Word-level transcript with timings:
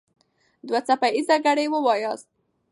دوه 0.67 0.79
څپه 0.87 1.07
ايزه 1.15 1.35
ګړې 1.45 1.65
وواياست. 1.69 2.29